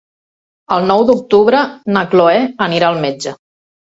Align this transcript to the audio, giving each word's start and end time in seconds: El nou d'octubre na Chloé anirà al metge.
El 0.75 0.87
nou 0.91 1.03
d'octubre 1.09 1.59
na 1.97 2.03
Chloé 2.13 2.41
anirà 2.69 2.89
al 2.95 2.99
metge. 3.07 3.35